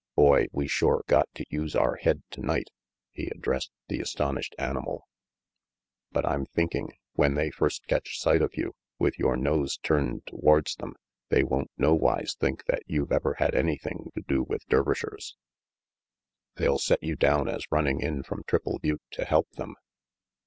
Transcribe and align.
"Boy, 0.15 0.47
we 0.51 0.67
shore 0.67 1.03
got 1.05 1.29
to 1.35 1.45
use 1.51 1.75
our 1.75 1.95
head 1.97 2.23
tonight," 2.31 2.71
he 3.11 3.27
addressed 3.27 3.69
the 3.87 3.99
astonished 3.99 4.55
animal, 4.57 5.07
"but 6.11 6.25
I'm 6.25 6.47
thinking, 6.47 6.93
when 7.13 7.35
they 7.35 7.51
first 7.51 7.85
catch 7.85 8.17
sight 8.19 8.41
of 8.41 8.55
you, 8.57 8.73
with 8.97 9.19
your 9.19 9.37
nose 9.37 9.77
turned 9.77 10.25
towards 10.25 10.73
them, 10.77 10.95
they 11.29 11.43
won't 11.43 11.69
nowise 11.77 12.33
think 12.33 12.65
that 12.65 12.81
you've 12.87 13.11
ever 13.11 13.35
had 13.35 13.53
anything 13.53 14.09
to 14.15 14.23
do 14.27 14.41
with 14.41 14.65
Dervishers. 14.69 15.35
148 16.55 16.55
RANGY 16.55 16.55
PETE 16.55 16.55
They'll 16.55 16.79
set 16.79 17.03
you 17.03 17.15
down 17.15 17.47
as 17.47 17.71
running 17.71 17.99
in 18.01 18.23
from 18.23 18.41
Triple 18.47 18.79
Butte 18.79 19.03
to 19.11 19.25
help 19.25 19.51
them. 19.51 19.75